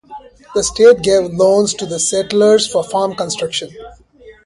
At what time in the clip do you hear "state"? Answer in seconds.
0.63-1.03